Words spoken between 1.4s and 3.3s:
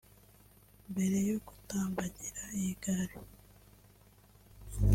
gutambagira iyi Gare